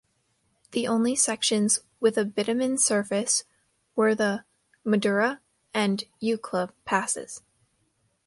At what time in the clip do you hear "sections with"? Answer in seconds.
1.15-2.17